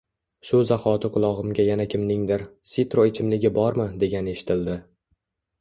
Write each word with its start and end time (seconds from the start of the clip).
Shu 0.49 0.61
zahoti 0.69 1.11
qulogʻimga 1.17 1.65
yana 1.67 1.85
kimningdir 1.95 2.45
«Sitro 2.71 3.05
ichimligi 3.13 3.55
bormi» 3.59 3.89
degani 4.05 4.35
eshitildi 4.39 4.81